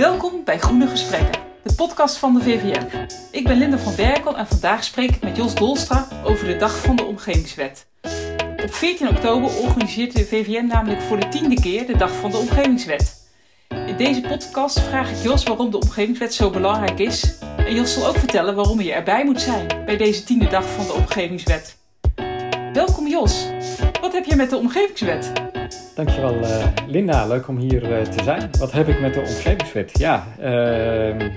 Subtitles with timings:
[0.00, 3.06] Welkom bij Groene Gesprekken, de podcast van de VVM.
[3.30, 6.78] Ik ben Linda van Berkel en vandaag spreek ik met Jos Dolstra over de Dag
[6.78, 7.86] van de Omgevingswet.
[8.62, 12.36] Op 14 oktober organiseert de VVM namelijk voor de tiende keer de Dag van de
[12.36, 13.30] Omgevingswet.
[13.68, 17.38] In deze podcast vraag ik Jos waarom de Omgevingswet zo belangrijk is.
[17.56, 20.86] En Jos zal ook vertellen waarom je erbij moet zijn bij deze tiende Dag van
[20.86, 21.76] de Omgevingswet.
[22.72, 23.46] Welkom Jos.
[24.00, 25.49] Wat heb je met de Omgevingswet?
[25.94, 28.50] Dankjewel uh, Linda, leuk om hier uh, te zijn.
[28.58, 29.98] Wat heb ik met de omgevingswet?
[29.98, 31.30] Ja, uh,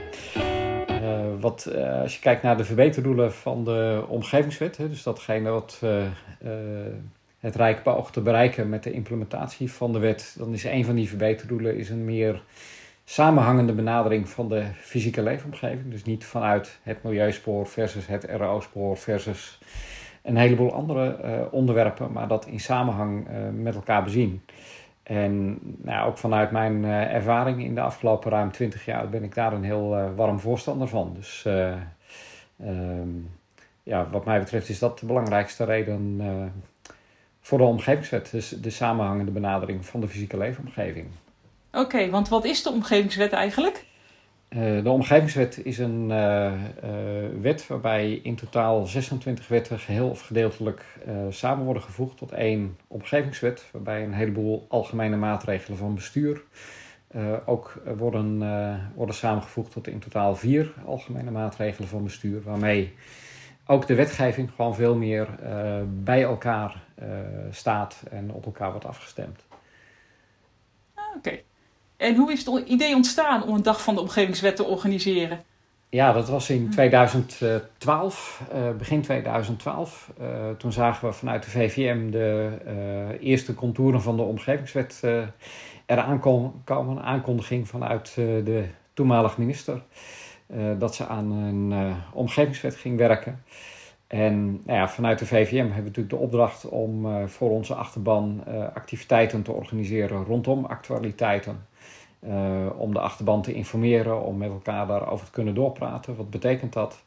[1.39, 5.81] wat, als je kijkt naar de verbeterdoelen van de omgevingswet, hè, dus datgene wat
[7.39, 10.95] het Rijk beoogt te bereiken met de implementatie van de wet, dan is een van
[10.95, 12.41] die verbeterdoelen is een meer
[13.05, 15.91] samenhangende benadering van de fysieke leefomgeving.
[15.91, 19.59] Dus niet vanuit het milieuspoor versus het RO-spoor versus
[20.23, 24.41] een heleboel andere uh, onderwerpen, maar dat in samenhang uh, met elkaar bezien.
[25.03, 29.35] En nou, ook vanuit mijn uh, ervaring in de afgelopen ruim 20 jaar ben ik
[29.35, 31.13] daar een heel warm voorstander van.
[31.13, 31.45] Dus
[32.65, 33.29] um,
[33.83, 36.21] ja, wat mij betreft is dat de belangrijkste reden
[37.41, 38.31] voor de omgevingswet.
[38.31, 41.07] Dus de samenhangende benadering van de fysieke leefomgeving.
[41.71, 43.85] Oké, want wat is de omgevingswet eigenlijk?
[44.55, 50.21] Uh, de omgevingswet is een uh, uh, wet waarbij in totaal 26 wetten geheel of
[50.21, 50.85] gedeeltelijk
[51.29, 56.43] samen worden gevoegd tot één omgevingswet, waarbij een heleboel algemene maatregelen van bestuur
[57.45, 58.39] ook worden,
[58.95, 62.93] worden samengevoegd tot in totaal vier algemene maatregelen van bestuur, waarmee
[63.65, 65.27] ook de wetgeving gewoon veel meer
[65.87, 66.83] bij elkaar
[67.49, 69.45] staat en op elkaar wordt afgestemd.
[70.93, 71.39] Ah, oké.
[71.97, 75.43] En hoe is het idee ontstaan om een dag van de omgevingswet te organiseren?
[75.93, 80.11] Ja, dat was in 2012, uh, eh, begin 2012.
[80.21, 85.03] Uh, eh, toen zagen we vanuit de VVM de uh, eerste contouren van de omgevingswet
[85.85, 86.19] eraan
[86.65, 87.01] komen.
[87.03, 89.81] Aankondiging vanuit de toenmalige minister
[90.77, 93.43] dat ze aan een omgevingswet ging werken.
[94.07, 98.43] En nou ja, vanuit de VVM hebben we natuurlijk de opdracht om voor onze achterban
[98.73, 101.65] activiteiten te organiseren rondom actualiteiten.
[102.27, 106.15] Uh, om de achterban te informeren, om met elkaar daarover te kunnen doorpraten.
[106.15, 107.03] Wat betekent dat?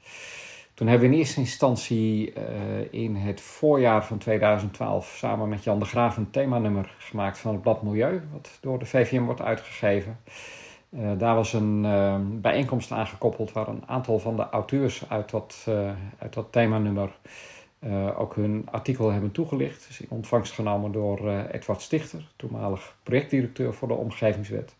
[0.75, 2.43] Toen hebben we in eerste instantie uh,
[2.91, 7.63] in het voorjaar van 2012 samen met Jan de Graaf een themanummer gemaakt van het
[7.63, 10.19] blad Milieu, wat door de VVM wordt uitgegeven.
[10.91, 15.67] Uh, daar was een bijeenkomst aangekoppeld waar een aantal van de auteurs uit dat,
[16.19, 17.11] uit dat themanummer
[17.81, 19.87] uh, ook hun artikel hebben toegelicht.
[19.89, 24.75] is in ontvangst genomen door uh, Edward Stichter, toenmalig projectdirecteur voor de Omgevingswet.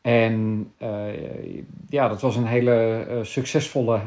[0.00, 1.06] En uh,
[1.88, 4.00] ja, dat was een hele succesvolle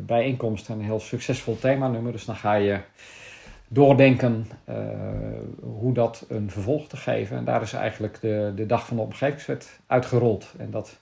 [0.00, 2.12] bijeenkomst en een heel succesvol themanummer.
[2.12, 2.80] Dus dan ga je
[3.68, 4.46] doordenken
[5.60, 7.36] hoe dat een vervolg te geven.
[7.36, 10.54] En daar is eigenlijk de, de dag van de Omgevingswet uitgerold.
[10.58, 10.98] En dat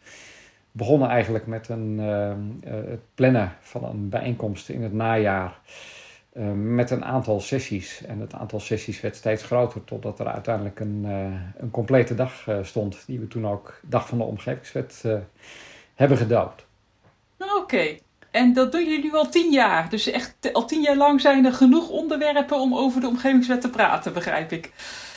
[0.77, 2.33] begonnen eigenlijk met een, uh,
[2.91, 5.59] het plannen van een bijeenkomst in het najaar.
[6.33, 8.05] Uh, met een aantal sessies.
[8.07, 11.13] En het aantal sessies werd steeds groter, totdat er uiteindelijk een, uh,
[11.57, 15.05] een complete dag stond, die we toen ook Dag van de Omgevingswet
[15.95, 16.67] hebben gedoopt.
[17.57, 17.97] Oké,
[18.31, 19.91] en dat doen jullie al tien jaar.
[19.91, 23.71] Dus echt al tien jaar lang zijn er genoeg onderwerpen om over de Omgevingswet te
[23.71, 24.73] praten, begrijp ik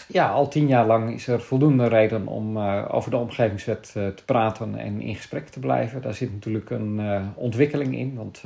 [0.08, 4.08] ja, al tien jaar lang is er voldoende reden om uh, over de omgevingswet uh,
[4.08, 6.02] te praten en in gesprek te blijven.
[6.02, 8.42] Daar zit natuurlijk een uh, ontwikkeling in, want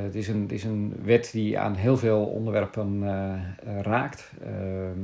[0.00, 3.04] het, is een, het is een wet die aan heel veel onderwerpen
[3.82, 4.30] raakt.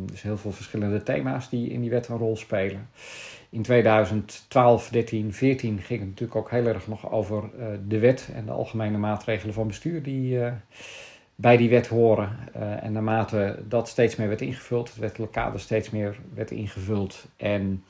[0.05, 2.89] dus heel veel verschillende thema's die in die wet een rol spelen.
[3.51, 7.43] In 2012, 13, 14 ging het natuurlijk ook heel erg nog over
[7.89, 10.39] de wet en de algemene maatregelen van bestuur die
[11.35, 12.39] bij die wet horen.
[12.57, 17.25] Uh, en naarmate dat steeds meer werd ingevuld, het wettelijk kader steeds meer werd ingevuld
[17.37, 17.85] en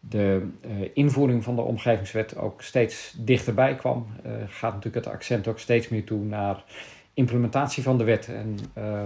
[0.00, 5.48] de uh, invoering van de omgevingswet ook steeds dichterbij kwam, uh, gaat natuurlijk het accent
[5.48, 6.64] ook steeds meer toe naar
[7.14, 8.28] implementatie van de wet.
[8.28, 8.58] En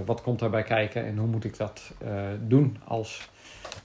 [0.05, 1.93] wat komt daarbij kijken en hoe moet ik dat
[2.41, 3.31] doen als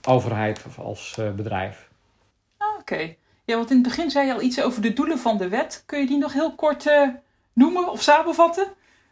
[0.07, 1.89] overheid of als bedrijf.
[2.57, 3.15] Ah, oké.
[3.45, 5.83] Ja, want in het begin zei je al iets over de doelen van de wet.
[5.85, 6.89] Kun je die nog heel kort
[7.53, 8.67] noemen of samenvatten?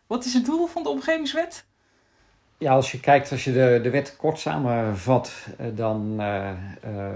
[0.07, 1.65] Wat is het doel van de omgevingswet?
[2.57, 6.51] Ja, als je kijkt, als je de, de wet kort samenvat, eh, dan uh,
[6.86, 7.09] uh,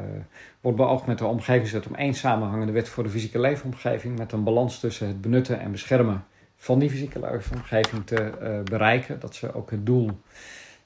[0.62, 4.44] wordt beoogd met de omgevingswet om één samenhangende wet voor de fysieke leefomgeving met een
[4.44, 9.20] balans tussen het benutten en beschermen van die fysieke leefomgeving te bereiken.
[9.20, 10.10] Dat ze ook het doel,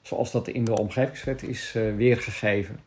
[0.02, 2.80] zoals dat in de omgevingswet is weergegeven.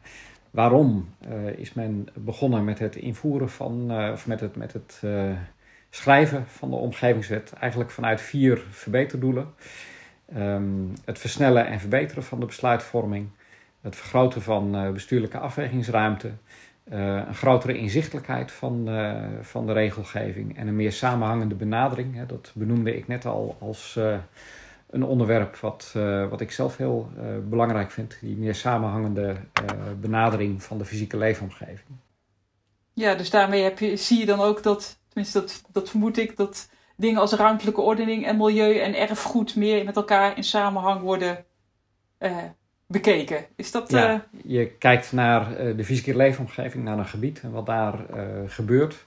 [0.52, 1.10] Waarom
[1.56, 5.02] is men begonnen met het invoeren van, of met het, met het
[5.90, 9.54] schrijven van de omgevingswet eigenlijk vanuit vier verbeterdoelen.
[10.38, 13.30] Um, het versnellen en verbeteren van de besluitvorming,
[13.82, 16.32] het vergroten van uh, bestuurlijke afwegingsruimte,
[16.90, 18.90] een grotere inzichtelijkheid van,
[19.42, 22.16] van de regelgeving en een meer samenhangende benadering.
[22.16, 24.00] Hè, dat benoemde ik net al als
[24.90, 25.92] een onderwerp wat,
[26.30, 27.10] wat ik zelf heel
[27.50, 28.18] belangrijk vind.
[28.22, 29.36] Die meer samenhangende
[30.00, 31.98] benadering van de fysieke leefomgeving.
[32.94, 36.38] Ja, dus daarmee heb je, zie je dan ook dat, tenminste dat, dat vermoed ik,
[36.38, 41.46] dat dingen als ruimtelijke ordening en milieu en erfgoed meer met elkaar in samenhang worden
[42.20, 42.38] uh,
[42.88, 43.46] bekeken.
[43.56, 43.92] Is dat.
[43.92, 44.20] Ja, uh...
[44.44, 48.00] je kijkt naar uh, de fysieke leefomgeving, naar een gebied en wat daar
[48.48, 49.06] gebeurt.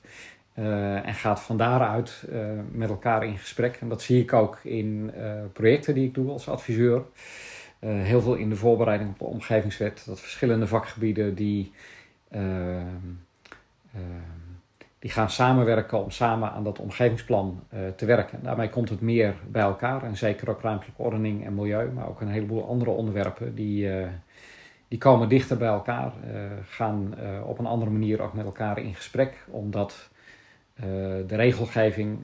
[0.55, 2.25] en gaat van daaruit
[2.71, 3.77] met elkaar in gesprek.
[3.81, 5.13] En dat zie ik ook in
[5.53, 7.03] projecten die ik doe als adviseur.
[7.81, 10.03] heel veel in de voorbereiding op de omgevingswet.
[10.07, 11.73] Dat verschillende vakgebieden die
[15.03, 18.39] die gaan samenwerken om samen aan dat omgevingsplan uh, te werken.
[18.43, 22.21] Daarmee komt het meer bij elkaar en zeker ook ruimtelijke ordening en milieu, maar ook
[22.21, 24.07] een heleboel andere onderwerpen die, uh,
[24.89, 27.15] die komen dichter bij elkaar, uh, gaan
[27.45, 30.11] op een andere manier ook met elkaar in gesprek, omdat
[31.27, 32.19] de regelgeving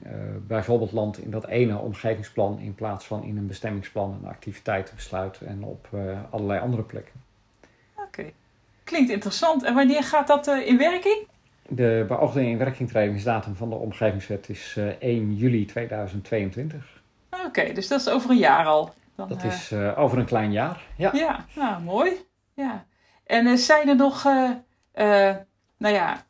[0.47, 5.63] bijvoorbeeld landt in dat ene omgevingsplan in plaats van in een bestemmingsplan en activiteitenbesluit en
[5.63, 5.87] op
[6.29, 7.13] allerlei andere plekken.
[7.95, 8.31] Oké,
[8.83, 9.63] klinkt interessant.
[9.63, 11.27] En wanneer gaat dat in werking?
[11.69, 17.01] De beoogde inwerkingtredingsdatum van de omgevingswet is 1 eh, juli 2022.
[17.45, 18.93] Oké, dus dat is over een jaar al.
[19.15, 21.09] Dan, dat is uh, over een klein jaar, ja.
[21.13, 22.11] Ja, nou mooi.
[22.53, 22.85] Ja.
[23.25, 24.23] En zijn er nog,
[25.77, 26.25] nou ja,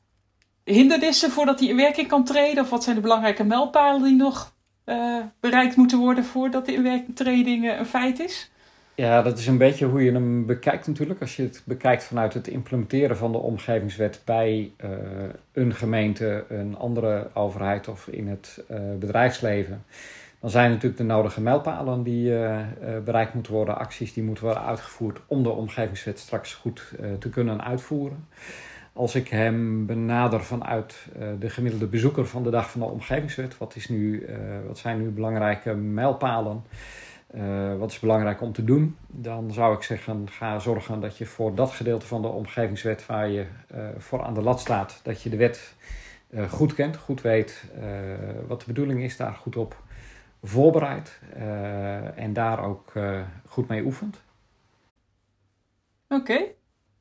[0.64, 2.64] hindernissen voordat die in werking kan treden?
[2.64, 4.54] Of wat zijn de belangrijke mijlpalen die nog
[5.40, 8.49] bereikt moeten worden voordat de inwerkingtreding een feit is?
[9.00, 11.22] Ja, dat is een beetje hoe je hem bekijkt natuurlijk.
[11.22, 14.90] Als je het bekijkt vanuit het implementeren van de omgevingswet bij uh,
[15.54, 19.84] een gemeente, een andere overheid of in het uh, bedrijfsleven.
[20.40, 22.58] Dan zijn natuurlijk de nodige mijlpalen die uh,
[23.04, 27.64] bereikt moeten worden, acties die moeten worden uitgevoerd om de omgevingswet straks goed te kunnen
[27.64, 28.28] uitvoeren.
[28.94, 31.08] Als ik hem benader vanuit
[31.40, 34.28] de gemiddelde bezoeker van de dag van de omgevingswet, wat, is nu,
[34.68, 36.64] wat zijn nu belangrijke mijlpalen?
[37.36, 38.98] Uh, wat is belangrijk om te doen?
[39.08, 43.30] Dan zou ik zeggen, ga zorgen dat je voor dat gedeelte van de omgevingswet waar
[43.30, 43.46] je
[43.76, 45.74] uh, voor aan de lat staat, dat je de wet
[46.30, 47.64] uh, goed kent, goed weet
[48.48, 49.84] wat de bedoeling is, daar goed op
[50.44, 51.20] voorbereidt
[52.16, 52.94] en daar ook
[53.48, 54.22] goed mee oefent.
[56.08, 56.42] Oké,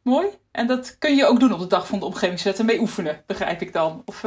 [0.02, 0.28] mooi.
[0.50, 3.22] En dat kun je ook doen op de dag van de omgevingswet en mee oefenen,
[3.26, 4.02] begrijp ik dan?
[4.04, 4.24] Of,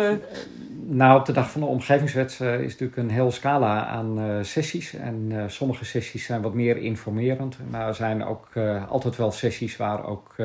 [0.84, 4.44] nou, op de dag van de omgevingswet uh, is natuurlijk een heel scala aan uh,
[4.44, 4.94] sessies.
[4.94, 7.58] En uh, sommige sessies zijn wat meer informerend.
[7.70, 8.50] Maar er zijn ook
[8.88, 10.36] altijd wel sessies waar ook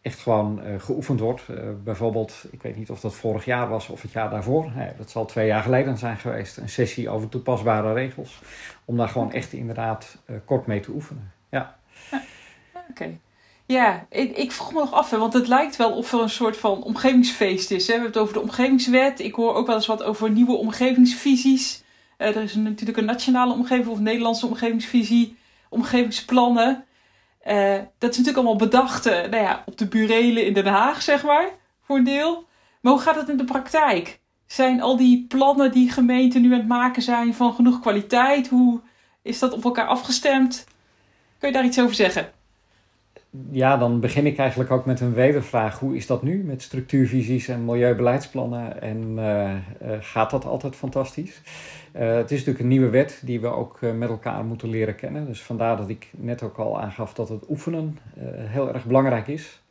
[0.00, 1.42] echt gewoon geoefend wordt.
[1.84, 4.72] bijvoorbeeld, ik weet niet of dat vorig jaar was of het jaar daarvoor.
[4.74, 6.56] Nee, dat zal twee jaar geleden zijn geweest.
[6.56, 8.42] Een sessie over toepasbare regels.
[8.84, 11.32] Om daar gewoon echt inderdaad kort mee te oefenen.
[11.48, 11.76] Ja.
[12.90, 13.18] Oké.
[13.66, 16.30] Ja, ik, ik vroeg me nog af, hè, want het lijkt wel of er een
[16.30, 17.86] soort van omgevingsfeest is.
[17.86, 17.92] Hè.
[17.92, 19.20] We hebben het over de omgevingswet.
[19.20, 21.82] Ik hoor ook wel eens wat over nieuwe omgevingsvisies.
[22.18, 25.36] Uh, er is natuurlijk een nationale omgeving of Nederlandse omgevingsvisie,
[25.68, 26.84] omgevingsplannen.
[27.46, 31.02] Uh, dat is natuurlijk allemaal bedacht uh, nou ja, op de burelen in Den Haag,
[31.02, 31.48] zeg maar,
[31.82, 32.46] voor een deel.
[32.80, 34.20] Maar hoe gaat het in de praktijk?
[34.46, 38.48] Zijn al die plannen die gemeenten nu aan het maken zijn van genoeg kwaliteit?
[38.48, 38.80] Hoe
[39.22, 40.64] is dat op elkaar afgestemd?
[41.38, 42.32] Kun je daar iets over zeggen?
[43.50, 45.78] Ja, dan begin ik eigenlijk ook met een wedervraag.
[45.78, 48.82] Hoe is dat nu met structuurvisies en milieubeleidsplannen?
[48.82, 51.42] En uh, uh, gaat dat altijd fantastisch?
[51.96, 55.26] Uh, het is natuurlijk een nieuwe wet die we ook met elkaar moeten leren kennen.
[55.26, 57.98] Dus vandaar dat ik net ook al aangaf dat het oefenen
[58.34, 59.62] heel erg belangrijk is.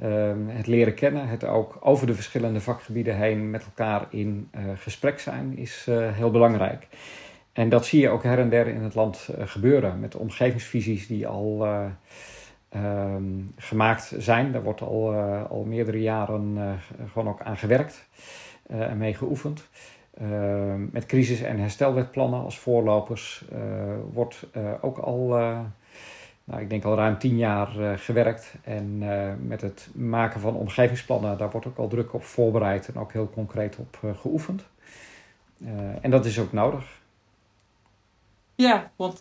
[0.00, 5.18] Ehm, het leren kennen, het ook over de verschillende vakgebieden heen met elkaar in gesprek
[5.18, 6.88] zijn, is heel belangrijk.
[7.52, 11.26] En dat zie je ook her en der in het land gebeuren met omgevingsvisies die
[11.26, 11.66] al
[12.76, 14.52] um, gemaakt zijn.
[14.52, 16.72] Daar wordt al, uh, al meerdere jaren uh,
[17.12, 18.08] gewoon ook aan gewerkt
[18.70, 19.68] uh, en mee geoefend.
[20.14, 23.44] Ehm, met crisis- en herstelwetplannen als voorlopers
[24.12, 24.46] wordt
[24.80, 25.28] ook al,
[26.44, 28.54] nou, ik denk al ruim tien jaar gewerkt.
[28.64, 28.98] En
[29.46, 33.30] met het maken van omgevingsplannen, daar wordt ook al druk op voorbereid en ook heel
[33.30, 34.64] concreet op geoefend.
[36.00, 37.00] en dat is ook nodig.
[38.54, 39.18] Ja, want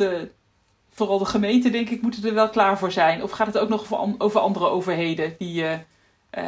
[0.99, 3.23] vooral de gemeente, denk ik, moeten er wel klaar voor zijn.
[3.23, 5.71] Of gaat het ook nog over andere overheden die uh,
[6.37, 6.43] uh,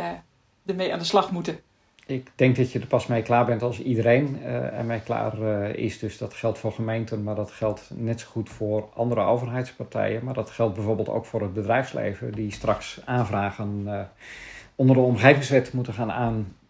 [0.66, 1.60] ermee aan de slag moeten?
[2.06, 5.42] Ik denk dat je er pas mee klaar bent als iedereen uh, ermee klaar
[5.76, 6.00] is.
[6.00, 10.24] Dus dat geldt voor gemeenten, maar dat geldt net zo goed voor andere overheidspartijen.
[10.24, 13.88] Maar dat geldt bijvoorbeeld ook voor het bedrijfsleven, die straks aanvragen
[14.76, 16.12] onder de omgevingswet moeten gaan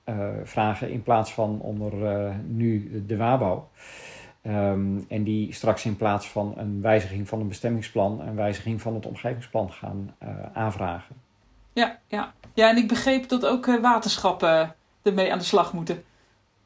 [0.05, 1.93] aanvragen in plaats van onder
[2.47, 3.67] nu de WABO.
[4.43, 8.93] Um, en die straks in plaats van een wijziging van een bestemmingsplan, een wijziging van
[8.93, 11.15] het omgevingsplan gaan uh, aanvragen.
[11.73, 12.33] Ja, ja.
[12.53, 16.03] ja, en ik begreep dat ook uh, waterschappen ermee aan de slag moeten.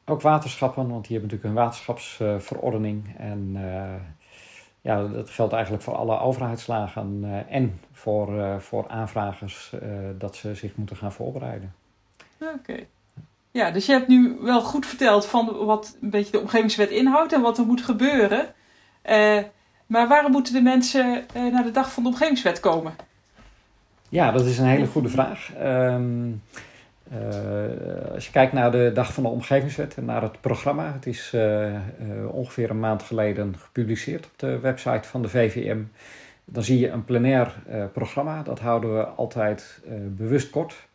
[0.04, 3.16] Ook waterschappen, want die hebben natuurlijk een waterschapsverordening.
[3.18, 3.94] en uh,
[4.80, 9.74] ja, dat geldt eigenlijk voor alle overheidslagen en voor, voor aanvragers
[10.18, 11.74] dat ze zich moeten gaan voorbereiden.
[12.40, 12.86] Oké.
[13.56, 17.32] Ja, dus je hebt nu wel goed verteld van wat een beetje de omgevingswet inhoudt
[17.32, 18.46] en wat er moet gebeuren.
[19.10, 19.38] Uh,
[19.86, 22.94] maar waarom moeten de mensen uh, naar de dag van de omgevingswet komen?
[24.08, 25.50] Ja, dat is een hele goede vraag.
[25.62, 26.42] Um,
[27.12, 31.06] uh, als je kijkt naar de dag van de omgevingswet en naar het programma, het
[31.06, 31.34] is
[32.30, 35.78] ongeveer een maand geleden gepubliceerd op de website van de VVM.
[36.44, 37.54] Dan zie je een plenair
[37.92, 38.42] programma.
[38.42, 39.80] Dat houden we altijd
[40.16, 40.86] bewust kort.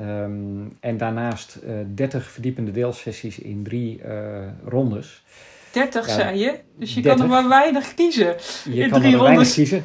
[0.00, 5.24] Um, en daarnaast uh, 30 verdiepende deelsessies in drie uh, rondes.
[5.70, 6.58] 30 ja, zei je?
[6.76, 7.20] Dus je 30.
[7.20, 8.36] kan er maar weinig kiezen.
[8.64, 9.56] Je in kan drie er rondes.
[9.56, 9.84] weinig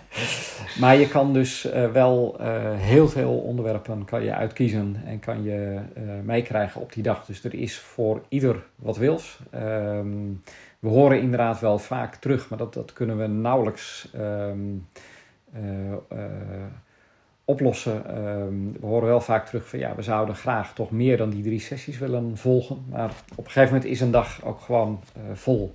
[0.80, 2.36] maar je kan dus uh, wel
[2.76, 5.78] heel veel onderwerpen kan je uitkiezen en kan je
[6.24, 7.24] meekrijgen op die dag.
[7.24, 9.38] Dus er is voor ieder wat wils.
[9.54, 10.42] Um,
[10.78, 14.08] we horen inderdaad wel vaak terug, maar dat, dat kunnen we nauwelijks.
[14.16, 14.88] Um,
[17.48, 18.24] oplossen.
[18.24, 21.42] Um, we horen wel vaak terug van ja, we zouden graag toch meer dan die
[21.42, 22.84] drie sessies willen volgen.
[22.90, 25.74] Maar op een gegeven moment is een dag ook gewoon uh, vol.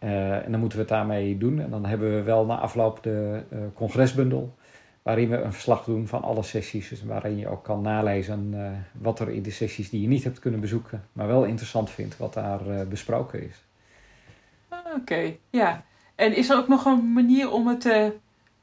[0.00, 1.60] Uh, en dan moeten we het daarmee doen.
[1.60, 4.54] En dan hebben we wel na afloop de uh, congresbundel.
[5.02, 6.88] Waarin we een verslag doen van alle sessies.
[6.88, 8.54] Dus waarin je ook kan nalezen
[8.92, 11.04] wat er in de sessies die je niet hebt kunnen bezoeken.
[11.12, 13.64] Maar wel interessant vindt wat daar besproken is.
[14.68, 15.84] Oké, okay, ja.
[16.14, 17.84] En is er ook nog een manier om het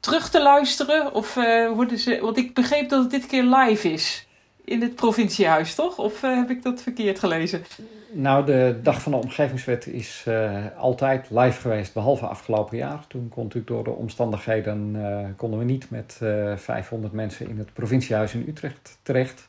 [0.00, 1.14] terug te luisteren?
[1.14, 2.18] Of uh, worden ze.
[2.22, 4.28] Want ik begreep dat het dit keer live is.
[4.64, 5.98] In het provinciehuis, toch?
[5.98, 7.64] Of uh, heb ik dat verkeerd gelezen?
[8.12, 13.04] Nou, de Dag van de Omgevingswet is uh, altijd live geweest, behalve afgelopen jaar.
[13.06, 16.20] Toen kon natuurlijk door de omstandigheden konden we niet met
[16.56, 19.48] 500 mensen in het provinciehuis in Utrecht terecht.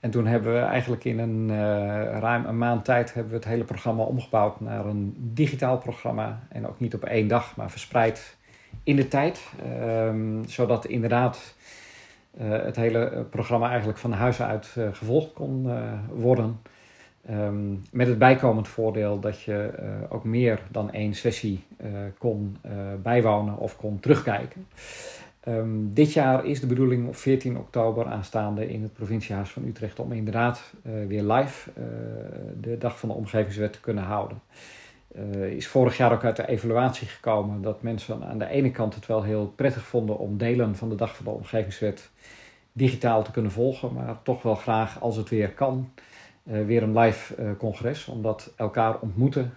[0.00, 1.48] En toen hebben we eigenlijk in een
[2.20, 6.40] ruim een maand tijd hebben we het hele programma omgebouwd naar een digitaal programma.
[6.48, 8.35] En ook niet op één dag, maar verspreid
[8.82, 9.40] in de tijd.
[9.82, 11.54] Um, zodat inderdaad
[12.40, 16.60] uh, het hele programma eigenlijk van huis uit uh, gevolgd kon uh, worden.
[17.30, 19.70] Um, met het bijkomend voordeel dat je
[20.08, 21.64] ook meer dan één sessie
[22.18, 22.56] kon
[23.02, 24.66] bijwonen of kon terugkijken.
[25.48, 29.98] Um, dit jaar is de bedoeling op 14 oktober aanstaande in het provinciehuis van Utrecht
[29.98, 31.70] om inderdaad weer live
[32.60, 34.40] de dag van de omgevingswet te kunnen houden.
[35.18, 38.94] Uh, is vorig jaar ook uit de evaluatie gekomen dat mensen aan de ene kant
[38.94, 42.10] het wel heel prettig vonden om delen van de Dag van de Omgevingswet
[42.72, 45.90] digitaal te kunnen volgen, maar toch wel graag als het weer kan,
[46.42, 49.54] uh, weer een live uh, congres, omdat elkaar ontmoeten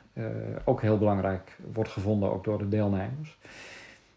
[0.63, 3.37] ook heel belangrijk wordt gevonden, ook door de deelnemers.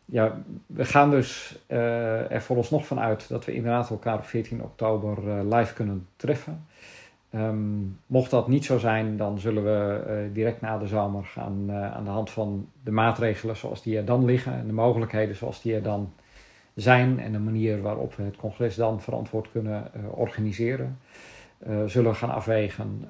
[0.04, 5.44] Ja, we gaan dus er vooralsnog van uit dat we inderdaad elkaar op 14 oktober
[5.44, 6.66] live kunnen treffen.
[7.34, 11.66] Um, mocht dat niet zo zijn, dan zullen we uh, direct na de zomer gaan
[11.68, 15.36] uh, aan de hand van de maatregelen zoals die er dan liggen en de mogelijkheden
[15.36, 16.12] zoals die er dan
[16.74, 20.98] zijn en de manier waarop we het congres dan verantwoord kunnen uh, organiseren,
[21.86, 23.08] zullen we gaan afwegen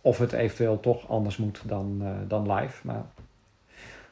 [0.00, 2.86] of het eventueel toch anders moet dan, dan live.
[2.86, 3.04] Maar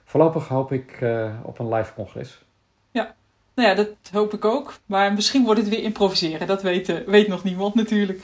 [0.05, 0.99] voorlopig hoop ik
[1.43, 2.45] op een live congres.
[2.91, 3.15] Ja,
[3.55, 4.75] nou ja, dat hoop ik ook.
[4.87, 6.47] Maar misschien wordt het weer improviseren.
[6.47, 6.63] Dat
[7.07, 8.21] weet nog niemand natuurlijk.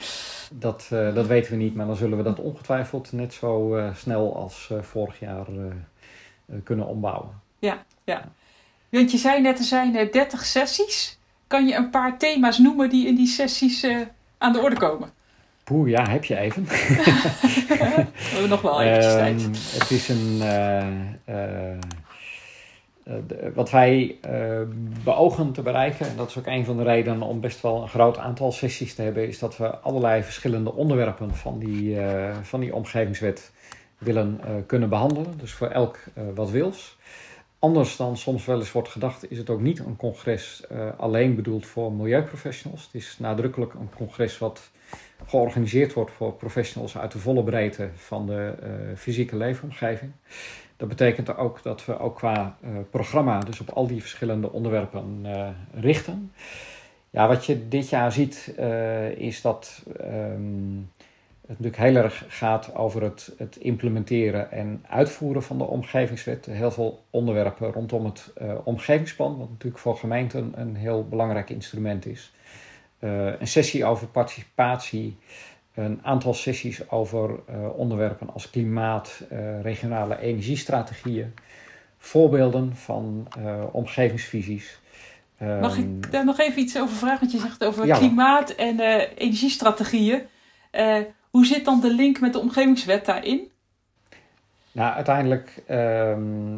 [0.52, 3.95] Dat, uh, dat weten we niet, maar dan zullen we dat ongetwijfeld net zo uh,
[3.95, 5.47] snel als uh, vorig jaar
[6.64, 7.40] kunnen ombouwen.
[7.59, 8.33] Ja, ja.
[8.88, 11.19] Want je zei net, er zijn 30 sessies.
[11.47, 13.87] Kan je een paar thema's noemen die in die sessies
[14.38, 15.11] aan de orde komen?
[15.64, 16.64] Poeh, ja, heb je even.
[16.69, 16.75] we
[18.30, 19.42] hebben nog wel eventjes tijd.
[19.80, 20.42] Het is een
[23.10, 23.16] uh,
[23.54, 24.60] wat wij uh,
[25.04, 27.88] beogen te bereiken, en dat is ook een van de redenen om best wel een
[27.88, 32.60] groot aantal sessies te hebben, is dat we allerlei verschillende onderwerpen van die, uh, van
[32.60, 33.52] die omgevingswet
[33.98, 35.38] willen kunnen behandelen.
[35.38, 35.98] Dus voor elk
[36.34, 36.98] wat wils.
[37.58, 40.64] Anders dan soms wel eens wordt gedacht, is het ook niet een congres
[40.96, 42.84] alleen bedoeld voor milieuprofessionals.
[42.84, 44.70] Het is nadrukkelijk een congres wat
[45.26, 48.54] georganiseerd wordt voor professionals uit de volle breedte van de
[48.96, 50.12] fysieke leefomgeving.
[50.80, 55.22] Dat betekent ook dat we ook qua uh, programma dus op al die verschillende onderwerpen
[55.22, 56.32] uh, richten.
[57.10, 60.90] Ja, wat je dit jaar ziet uh, is dat um,
[61.40, 66.46] het natuurlijk heel erg gaat over het, het, implementeren en uitvoeren van de omgevingswet.
[66.46, 68.32] Heel veel onderwerpen rondom het
[68.64, 72.32] omgevingsplan, wat natuurlijk voor gemeenten een heel belangrijk instrument is.
[72.99, 75.16] een sessie over participatie
[75.74, 81.34] een aantal sessies over uh, onderwerpen als klimaat, uh, regionale energiestrategieën,
[81.98, 84.80] voorbeelden van uh, omgevingsvisies.
[85.38, 87.20] Mag ik ehm, daar nog even iets over vragen?
[87.20, 88.80] Want je zegt over klimaat en
[89.16, 90.22] energiestrategieën.
[91.30, 93.50] hoe zit dan de link met de omgevingswet daarin?
[94.72, 96.56] Nou, uiteindelijk ehm,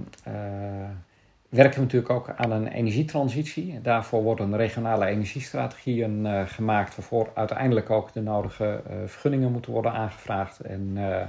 [1.53, 3.81] werken we natuurlijk ook aan een energietransitie.
[3.81, 9.93] Daarvoor worden regionale energiestrategieën uh, gemaakt, waarvoor uiteindelijk ook de nodige uh, vergunningen moeten worden
[9.93, 10.61] aangevraagd.
[10.61, 11.21] En uh,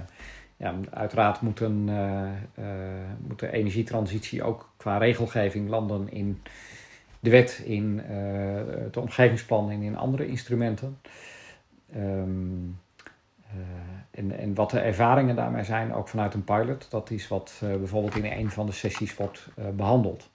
[0.58, 1.60] ja, uiteraard moet,
[3.28, 6.42] moet de energietransitie ook qua regelgeving landen in
[7.20, 8.02] de wet, in
[8.84, 11.00] het omgevingsplan en in andere instrumenten.
[11.96, 12.80] Um,
[14.12, 17.76] en, en, wat de ervaringen daarmee zijn, ook vanuit een pilot, dat is wat uh,
[17.76, 20.30] bijvoorbeeld in een van de sessies wordt uh, behandeld.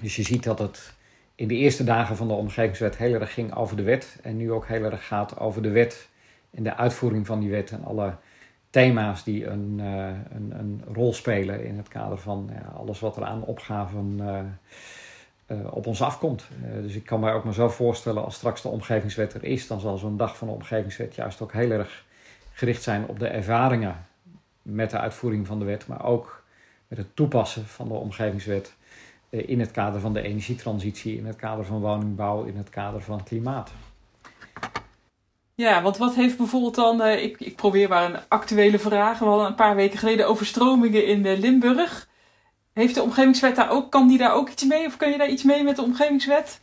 [0.00, 0.94] Dus je ziet dat het
[1.34, 4.18] in de eerste dagen van de omgevingswet heel erg ging over de wet.
[4.22, 6.08] En nu ook heel erg gaat over de wet
[6.50, 7.70] en de uitvoering van die wet.
[7.70, 8.14] En alle
[8.70, 13.16] thema's die een, uh, een, een, rol spelen in het kader van ja, alles wat
[13.16, 14.20] er aan opgaven
[15.70, 16.48] op ons afkomt.
[16.82, 19.80] dus ik kan mij ook maar zo voorstellen als straks de omgevingswet er is, dan
[19.80, 22.04] zal zo'n dag van de omgevingswet juist ook heel erg
[22.52, 24.06] gericht zijn op de ervaringen
[24.62, 26.42] met de uitvoering van de wet, maar ook
[26.88, 28.74] met het toepassen van de omgevingswet
[29.30, 33.02] eh, in het kader van de energietransitie, in het kader van woningbouw, in het kader
[33.02, 33.70] van klimaat.
[35.54, 39.46] Ja, want wat heeft bijvoorbeeld dan, ik, ik probeer maar een actuele vraag, we hadden
[39.46, 42.08] een paar weken geleden overstromingen in Limburg.
[42.72, 45.28] Heeft de omgevingswet daar ook, kan die daar ook iets mee of kan je daar
[45.28, 46.60] iets mee met de omgevingswet?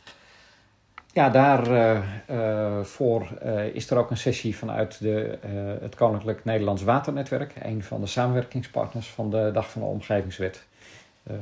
[1.12, 6.82] Ja, daarvoor uh, uh, is er ook een sessie vanuit de, uh, het Koninklijk Nederlands
[6.82, 10.66] Waternetwerk, een van de samenwerkingspartners van de Dag van de Omgevingswet,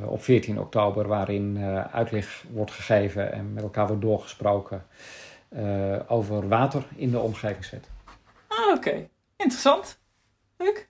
[0.04, 1.58] op 14 oktober, waarin
[1.92, 4.86] uitleg wordt gegeven en met elkaar wordt doorgesproken
[6.06, 7.88] over water in de omgevingswet.
[8.46, 9.08] Ah, oké.
[9.36, 9.98] Interessant.
[10.56, 10.88] Leuk.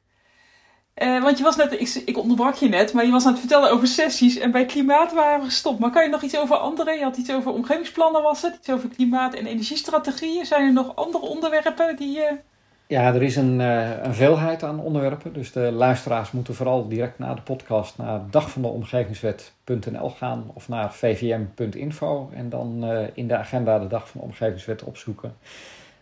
[1.02, 3.40] Uh, want je was net, ik, ik, onderbrak je net, maar je was aan het
[3.40, 5.78] vertellen over sessies en bij klimaat waren we gestopt.
[5.78, 6.92] Maar kan je nog iets over andere?
[6.92, 8.54] Je had iets over omgevingsplannen, was het?
[8.54, 10.46] Iets over klimaat- en energiestrategieën.
[10.46, 12.38] Zijn er nog andere onderwerpen die je.
[12.86, 15.32] Ja, er is een, uh, een veelheid aan onderwerpen.
[15.32, 22.30] Dus de luisteraars moeten vooral direct na de podcast naar dagvandeomgevingswet.nl gaan of naar vvm.info
[22.34, 25.36] en dan uh, in de agenda de Dag van de Omgevingswet opzoeken.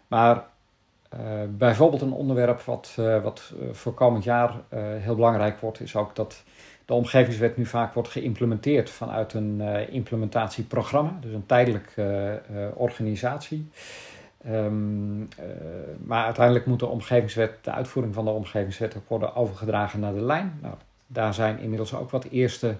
[0.06, 0.42] Maar uh,
[1.48, 4.54] bijvoorbeeld een onderwerp wat, uh, wat uh, voor komend jaar
[4.98, 6.42] heel belangrijk wordt, is ook dat
[6.84, 12.40] de omgevingswet nu vaak wordt geïmplementeerd vanuit een implementatieprogramma, dus een tijdelijke
[12.74, 13.68] organisatie.
[14.50, 15.28] Um,
[16.04, 20.22] maar uiteindelijk moet de omgevingswet, de uitvoering van de omgevingswet ook worden overgedragen naar de
[20.22, 20.58] lijn.
[20.62, 20.74] Nou,
[21.06, 22.74] daar zijn inmiddels ook wat eerste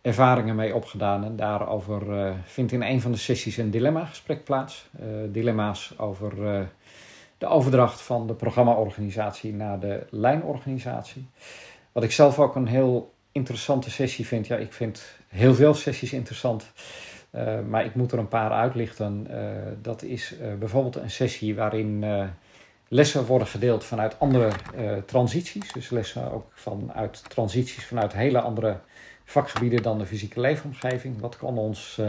[0.00, 1.24] ervaringen mee opgedaan.
[1.24, 4.88] En daarover vindt in een van de sessies een dilemma-gesprek plaats.
[5.32, 6.32] dilemma's over
[7.42, 11.26] de overdracht van de programmaorganisatie naar de lijnorganisatie.
[11.92, 14.46] Wat ik zelf ook een heel interessante sessie vind.
[14.46, 16.72] Ja, ik vind heel veel sessies interessant.
[17.30, 19.26] Uh, maar ik moet er een paar uitlichten.
[19.30, 19.36] Uh,
[19.82, 22.04] dat is uh, bijvoorbeeld een sessie waarin
[22.88, 24.50] lessen worden gedeeld vanuit andere
[25.06, 25.72] transities.
[25.72, 28.78] Dus lessen ook vanuit transities vanuit hele andere
[29.24, 31.20] vakgebieden dan de fysieke leefomgeving.
[31.20, 32.00] Wat kan ons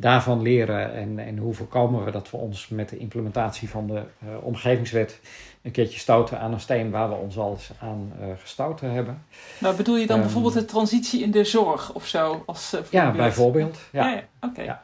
[0.00, 4.02] daarvan leren en, en hoe voorkomen we dat we ons met de implementatie van de
[4.24, 5.20] uh, omgevingswet
[5.62, 9.24] een keertje stoten aan een steen waar we ons al eens aan uh, gestoten hebben.
[9.58, 12.42] Nou, bedoel je dan um, bijvoorbeeld de transitie in de zorg of zo?
[12.46, 13.78] Als, uh, ja, bijvoorbeeld.
[13.92, 14.62] Ja, ja, ja oké.
[14.62, 14.82] Ja.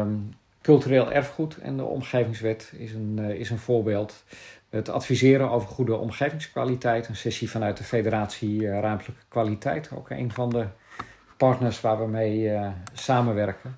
[0.00, 4.24] Um, cultureel erfgoed en de omgevingswet is een, is een voorbeeld.
[4.70, 10.50] Het adviseren over goede omgevingskwaliteit, een sessie vanuit de Federatie Ruimtelijke Kwaliteit, ook een van
[10.50, 10.66] de
[11.44, 13.76] partners waar we mee uh, samenwerken.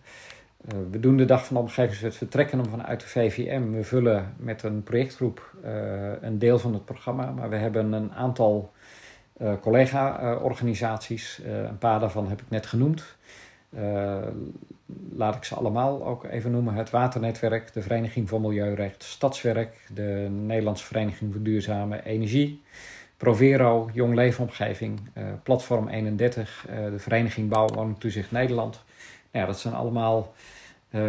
[0.72, 3.70] Uh, we doen de Dag van de Omgevingswet, vertrekken hem vanuit de VVM.
[3.70, 5.70] We vullen met een projectgroep uh,
[6.20, 8.72] een deel van het programma, maar we hebben een aantal
[9.61, 11.40] collega-organisaties.
[11.44, 13.16] een paar daarvan heb ik net genoemd.
[15.12, 16.74] laat ik ze allemaal ook even noemen.
[16.74, 22.62] Het Waternetwerk, de Vereniging voor Milieurecht, Stadswerk, de Nederlandse Vereniging voor Duurzame Energie,
[23.16, 28.85] Provero, Jong Leefomgeving, uh, Platform 31, uh, de Vereniging Bouw Toezicht Nederland.
[29.31, 30.35] Nou ja, dat zijn allemaal
[30.90, 31.02] uh,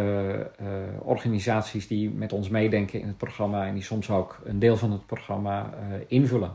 [1.02, 4.92] organisaties die met ons meedenken in het programma en die soms ook een deel van
[4.92, 5.70] het programma
[6.08, 6.52] invullen.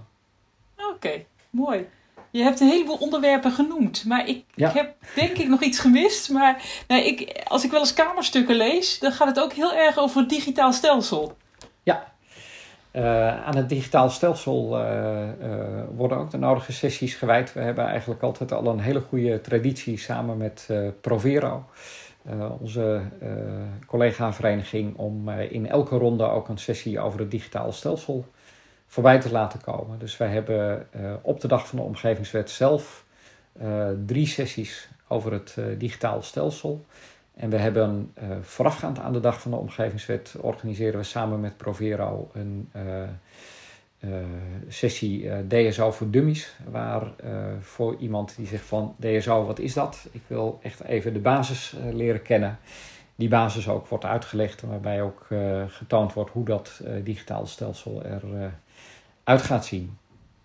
[0.93, 1.87] Oké, mooi.
[2.31, 4.69] Je hebt een heleboel onderwerpen genoemd, maar ik, ja.
[4.69, 6.29] ik heb denk ik nog iets gemist.
[6.29, 9.97] Maar nou, ik, als ik wel eens kamerstukken lees, dan gaat het ook heel erg
[9.97, 11.37] over het digitaal stelsel.
[12.93, 17.53] Uh, aan het digitaal stelsel uh, uh, worden ook de nodige sessies gewijd.
[17.53, 20.69] We hebben eigenlijk altijd al een hele goede traditie samen met
[21.01, 21.65] Provero,
[22.59, 23.01] onze
[23.85, 28.25] collega-vereniging, om in elke ronde ook een sessie over het digitaal stelsel
[28.87, 29.99] voorbij te laten komen.
[29.99, 30.87] Dus wij hebben
[31.21, 33.05] op de dag van de omgevingswet zelf
[34.05, 36.85] drie sessies over het digitaal stelsel.
[37.35, 42.31] En we hebben voorafgaand aan de dag van de omgevingswet organiseren we samen met Provero
[42.33, 42.69] een
[44.67, 46.55] sessie DSO voor dummies.
[46.69, 47.07] Waar
[47.59, 50.07] voor iemand die zegt van DSO, wat is dat?
[50.11, 52.59] Ik wil echt even de basis leren kennen
[53.15, 55.27] die basis ook wordt uitgelegd, waarbij ook
[55.67, 59.97] getoond wordt hoe dat digitale stelsel eruit gaat zien.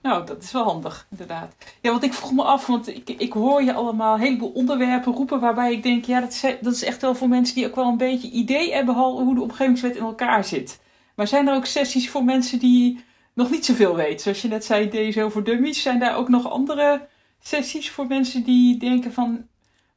[0.02, 1.54] Nou, dat is wel handig, inderdaad.
[1.80, 5.12] Ja, want ik vroeg me af, want ik, ik hoor je allemaal een heleboel onderwerpen
[5.12, 7.74] roepen waarbij ik denk, ja, dat is, dat is echt wel voor mensen die ook
[7.74, 10.80] wel een beetje idee hebben hoe de omgevingswet in elkaar zit.
[11.14, 14.20] Maar zijn er ook sessies voor mensen die nog niet zoveel weten?
[14.20, 15.82] Zoals je net zei, deze voor dummies.
[15.82, 17.06] Zijn daar ook nog andere
[17.40, 19.46] sessies voor mensen die denken van,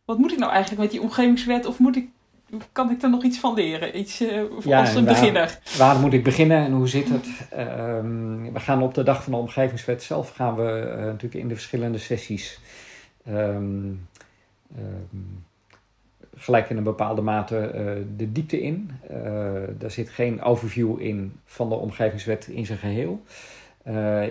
[0.06, 1.66] wat moet ik nou eigenlijk met die omgevingswet?
[1.66, 2.10] Of moet ik
[2.72, 4.00] kan ik er nog iets van leren?
[4.00, 5.60] Iets uh, als een beginner.
[5.78, 7.28] Waar moet ik beginnen en hoe zit het?
[7.58, 11.48] Um, we gaan op de dag van de omgevingswet zelf gaan we uh, natuurlijk in
[11.48, 12.60] de verschillende sessies
[13.30, 14.08] um,
[14.78, 15.46] um,
[16.36, 18.92] gelijk in een bepaalde mate uh, de diepte in.
[19.78, 23.22] daar zit geen overview in van de omgevingswet in zijn geheel.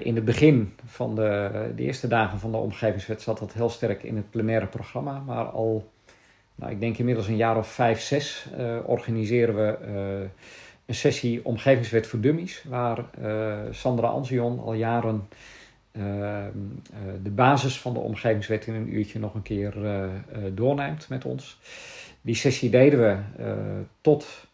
[0.02, 4.02] in het begin van de, de eerste dagen van de omgevingswet zat dat heel sterk
[4.02, 5.90] in het plenaire programma, maar al
[6.60, 10.28] nou, ik denk inmiddels een jaar of vijf, zes uh, organiseren we uh,
[10.86, 15.28] een sessie Omgevingswet voor Dummies, waar uh, Sandra Anzion al jaren
[17.22, 19.74] de basis van de Omgevingswet in een uurtje nog een keer
[20.52, 21.58] doorneemt met ons.
[22.20, 23.16] Die sessie deden we
[24.00, 24.46] tot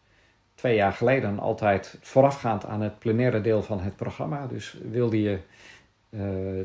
[0.55, 4.47] twee jaar geleden altijd voorafgaand aan het plenaire deel van het programma.
[4.47, 5.39] Dus wilde je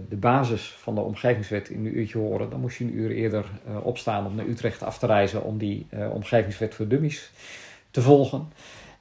[0.09, 3.45] de basis van de omgevingswet in een uurtje horen, dan moest je een uur eerder
[3.67, 7.31] uh, opstaan om naar Utrecht af te reizen om die uh, omgevingswet voor dummies
[7.91, 8.51] te volgen.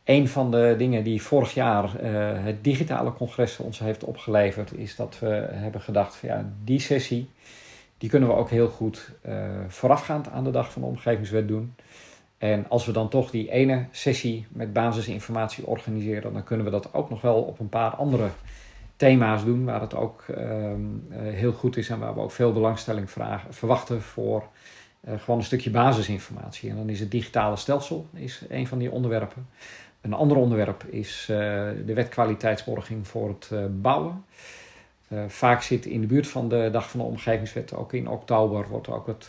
[0.04, 2.02] Een van de dingen die vorig jaar
[2.44, 7.30] het digitale congres ons heeft opgeleverd, is dat we hebben gedacht: van, ja, die sessie
[7.98, 9.10] die kunnen we ook heel goed
[9.68, 11.74] voorafgaand aan de dag van de omgevingswet doen.
[12.38, 16.94] En als we dan toch die ene sessie met basisinformatie organiseren, dan kunnen we dat
[16.94, 18.28] ook nog wel op een paar andere
[19.00, 22.52] thema's doen waar het ook ehm, eh, heel goed is en waar we ook veel
[22.52, 24.44] belangstelling vragen, verwachten voor
[25.08, 26.70] uh, gewoon een stukje basisinformatie.
[26.70, 29.48] En dan is het digitale stelsel is een van die onderwerpen.
[30.00, 31.36] Een ander onderwerp is uh,
[31.86, 33.50] de wet kwaliteitsborging voor het
[33.82, 34.24] bouwen.
[35.26, 38.88] vaak zit in de buurt van de Dag van de Omgevingswet, ook in oktober, wordt
[38.88, 39.28] ook het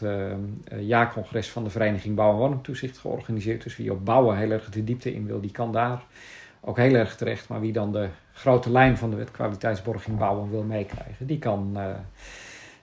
[0.80, 3.64] jaarcongres van de Vereniging Bouw- en Woningtoezicht georganiseerd.
[3.64, 6.04] Dus wie op bouwen heel erg de diepte in wil, die kan daar
[6.62, 7.48] ook heel erg terecht.
[7.48, 11.74] Maar wie dan de grote lijn van de wet kwaliteitsborging bouwen wil meekrijgen, die kan
[11.76, 11.86] uh,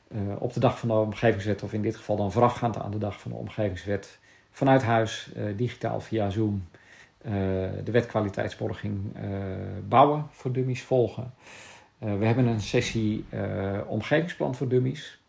[0.08, 2.98] uh, op de dag van de omgevingswet, of in dit geval dan voorafgaand aan de
[2.98, 4.18] dag van de omgevingswet,
[4.50, 6.68] vanuit huis, uh, digitaal via Zoom,
[7.84, 9.16] de wet kwaliteitsborging
[9.88, 11.34] bouwen voor dummies volgen.
[11.98, 13.24] we hebben een sessie
[13.86, 15.20] omgevingsplan voor dummies.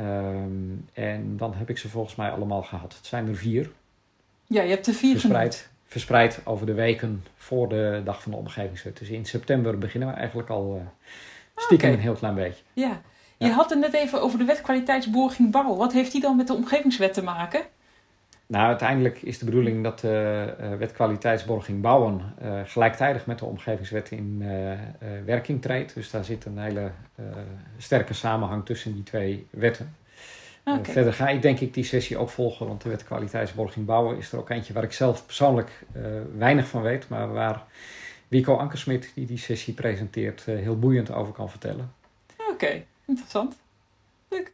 [0.00, 2.94] Um, en dan heb ik ze volgens mij allemaal gehad.
[2.96, 3.70] Het zijn er vier.
[4.46, 8.38] Ja, je hebt er vier verspreid verspreid over de weken voor de dag van de
[8.38, 8.98] omgevingswet.
[8.98, 10.82] Dus in september beginnen we eigenlijk al uh,
[11.56, 12.62] stiekem een heel klein beetje.
[12.72, 13.00] Ja.
[13.36, 15.76] Je had het net even over de wet kwaliteitsborging bouwen.
[15.76, 17.60] Wat heeft die dan met de omgevingswet te maken?
[18.46, 23.44] Nou, uiteindelijk is de bedoeling dat de uh, wet kwaliteitsborging bouwen uh, gelijktijdig met de
[23.44, 24.44] omgevingswet in
[25.24, 25.94] werking treedt.
[25.94, 26.90] Dus daar zit een hele
[27.76, 29.96] sterke samenhang tussen die twee wetten.
[30.68, 30.80] Okay.
[30.80, 34.18] Uh, verder ga ik denk ik die sessie ook volgen, want de wet kwaliteitsborging bouwen
[34.18, 36.02] is er ook eentje waar ik zelf persoonlijk uh,
[36.38, 37.62] weinig van weet, maar waar
[38.28, 41.92] Wico Ankersmit, die die sessie presenteert, uh, heel boeiend over kan vertellen.
[42.38, 42.86] Oké, okay.
[43.06, 43.56] interessant.
[44.28, 44.52] Leuk.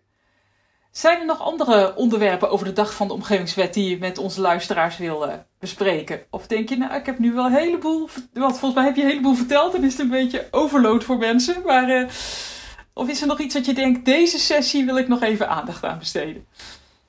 [0.91, 4.41] Zijn er nog andere onderwerpen over de dag van de omgevingswet die je met onze
[4.41, 6.21] luisteraars wil bespreken?
[6.31, 9.03] Of denk je, nou, ik heb nu wel een heleboel, want volgens mij heb je
[9.03, 12.07] een heleboel verteld en is het een beetje overload voor mensen, maar
[12.95, 15.85] of is er nog iets dat je denkt, deze sessie wil ik nog even aandacht
[15.85, 16.47] aan besteden?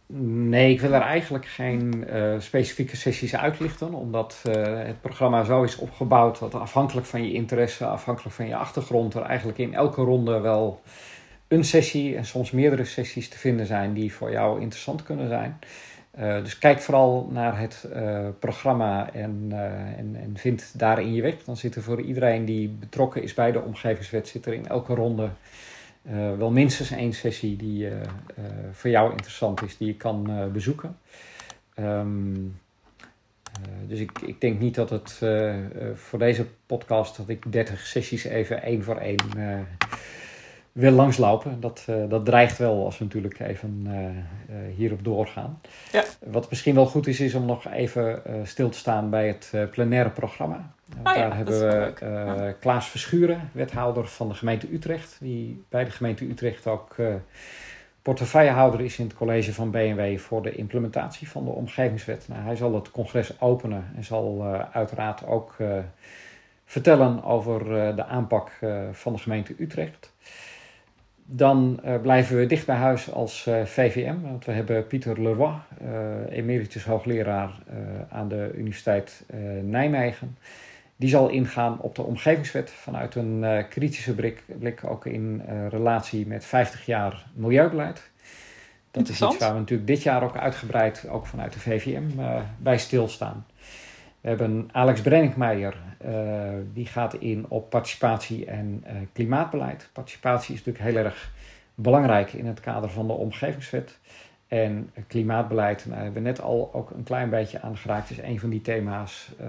[0.07, 5.63] Nee, ik wil er eigenlijk geen uh, specifieke sessies uitlichten, omdat uh, het programma zo
[5.63, 10.01] is opgebouwd dat afhankelijk van je interesse, afhankelijk van je achtergrond, er eigenlijk in elke
[10.01, 10.81] ronde wel
[11.47, 15.59] een sessie en soms meerdere sessies te vinden zijn die voor jou interessant kunnen zijn.
[16.19, 17.87] Uh, dus kijk vooral naar het
[18.39, 19.47] programma en,
[19.97, 21.43] en, en vind daarin je weg.
[21.43, 24.93] Dan zit er voor iedereen die betrokken is bij de omgevingswet, zit er in elke
[24.93, 25.29] ronde
[26.07, 28.03] uh, wel minstens één sessie die uh, uh,
[28.71, 30.97] voor jou interessant is, die je kan bezoeken.
[31.79, 32.59] Um,
[33.87, 35.21] dus ik, ik denk niet dat het
[35.93, 39.17] voor deze podcast dat ik 30 sessies even één voor één
[40.75, 41.59] wil langslopen.
[41.59, 43.87] Dat, dat dreigt wel als we natuurlijk even
[44.75, 45.61] hierop doorgaan.
[45.91, 46.03] Ja.
[46.25, 50.09] Wat misschien wel goed is, is om nog even stil te staan bij het plenaire
[50.09, 50.73] programma.
[51.03, 55.83] Oh ja, daar hebben we uh, Klaas Verschuren, wethouder van de gemeente Utrecht, die bij
[55.83, 56.95] de gemeente Utrecht ook
[58.01, 62.25] portefeuillehouder is in het college van BMW voor de implementatie van de omgevingswet.
[62.27, 65.77] Nou, hij zal het congres openen en zal uh, uiteraard ook uh,
[66.65, 68.51] vertellen over uh, de aanpak
[68.91, 70.13] van de gemeente Utrecht.
[71.25, 75.53] Dan blijven we dicht bij huis als VVM, want we hebben Pieter Leroy,
[76.29, 77.51] emeritus hoogleraar
[78.09, 79.23] aan de Universiteit
[79.61, 80.37] Nijmegen.
[80.95, 86.45] Die zal ingaan op de omgevingswet vanuit een kritische blik, blik, ook in relatie met
[86.45, 88.09] 50 jaar milieubeleid.
[88.91, 92.03] Dat is iets waar we natuurlijk dit jaar ook uitgebreid, ook vanuit de VVM,
[92.57, 93.45] bij stilstaan.
[94.25, 95.75] We hebben Alex Brenningmeijer,
[96.73, 98.83] die gaat in op participatie en
[99.13, 99.89] klimaatbeleid.
[99.93, 101.31] Participatie is natuurlijk heel erg
[101.75, 103.99] belangrijk in het kader van de omgevingswet.
[104.47, 108.39] En klimaatbeleid, daar hebben we net al ook een klein beetje aan geraakt, is een
[108.39, 109.47] van die thema's uh,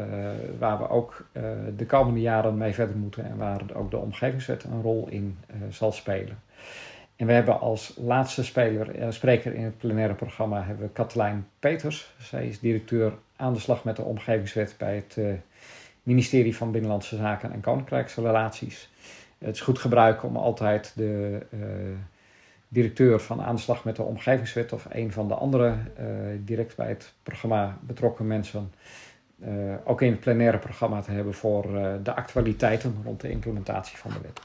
[0.58, 1.42] waar we ook uh,
[1.76, 5.56] de komende jaren mee verder moeten en waar ook de omgevingswet een rol in uh,
[5.70, 6.38] zal spelen.
[7.16, 12.14] En we hebben als laatste speler, spreker in het plenaire programma hebben we Katelijn Peters.
[12.18, 15.40] Zij is directeur aan de slag met de omgevingswet bij het
[16.02, 18.90] ministerie van Binnenlandse Zaken en Koninkrijksrelaties.
[19.38, 21.40] Het is goed gebruik om altijd de
[22.68, 26.06] directeur van aanslag met de omgevingswet of een van de andere uh,
[26.38, 28.72] direct bij het programma betrokken mensen
[29.84, 31.62] ook in het plenaire programma te hebben voor
[32.02, 34.40] de actualiteiten rond de implementatie van de wet.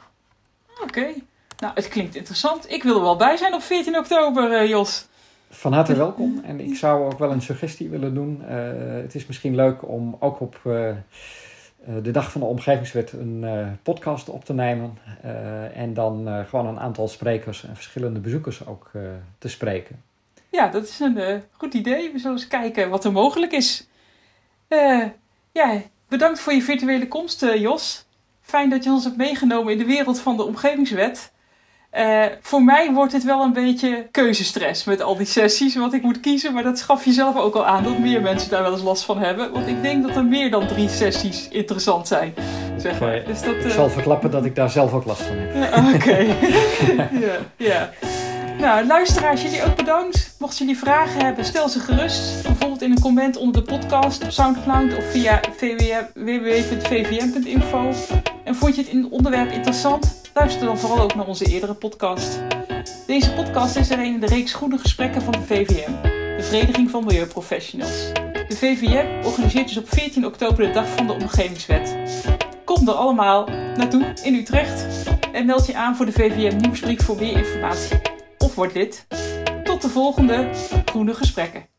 [0.83, 1.13] Oké,
[1.57, 2.71] nou het klinkt interessant.
[2.71, 5.07] Ik wil er wel bij zijn op 14 oktober, Jos.
[5.53, 6.41] Van harte welkom.
[6.45, 8.41] En ik zou ook wel een suggestie willen doen.
[9.01, 10.95] het is misschien leuk om ook op eh,
[12.01, 14.97] de dag van de omgevingswet een uh, podcast op te nemen.
[15.73, 18.91] En dan gewoon een aantal sprekers en verschillende bezoekers ook
[19.37, 20.03] te spreken.
[20.49, 22.11] Ja, dat is een goed idee.
[22.11, 23.87] We zullen eens kijken wat er mogelijk is.
[25.51, 28.05] ja, bedankt voor je virtuele komst, Jos.
[28.41, 31.31] Fijn dat je ons hebt meegenomen in de wereld van de omgevingswet.
[31.97, 36.01] Uh, voor mij wordt het wel een beetje keuzestress met al die sessies, wat ik
[36.01, 36.53] moet kiezen.
[36.53, 39.03] Maar dat schaf je zelf ook al aan, dat meer mensen daar wel eens last
[39.03, 39.51] van hebben.
[39.51, 42.33] Want ik denk dat er meer dan drie sessies interessant zijn.
[42.77, 43.23] Zeg maar.
[43.25, 43.65] Dus dat, uh...
[43.65, 45.95] Ik zal verklappen dat ik daar zelf ook last van heb.
[45.95, 46.17] Oké.
[47.25, 47.89] ja, ja.
[48.59, 50.35] Nou, luisteraars, jullie ook bedankt.
[50.39, 52.43] Mochten jullie vragen hebben, stel ze gerust.
[52.43, 55.39] Bijvoorbeeld in een comment onder de podcast op Soundcloud of via
[56.13, 57.93] www.vvm.info.
[58.43, 60.20] En vond je het onderwerp interessant?
[60.33, 62.39] Luister dan vooral ook naar onze eerdere podcast.
[63.07, 65.91] Deze podcast is er een in de reeks goede gesprekken van de VVM,
[66.37, 68.13] de Vereniging van Milieuprofessionals.
[68.47, 71.95] De VVM organiseert dus op 14 oktober de Dag van de Omgevingswet.
[72.65, 74.85] Kom er allemaal naartoe in Utrecht
[75.31, 78.01] en meld je aan voor de VVM nieuwsbrief voor meer informatie.
[78.37, 79.07] Of word lid.
[79.63, 80.49] Tot de volgende
[80.85, 81.70] Groene Gesprekken.